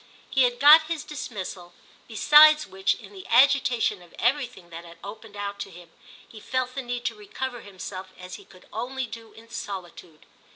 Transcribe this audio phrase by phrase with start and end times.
[0.31, 1.75] He had got his dismissal;
[2.07, 5.91] besides which, in the agitation of everything that had opened out to him,
[6.27, 10.25] he felt the need to recover himself as he could only do in solitude.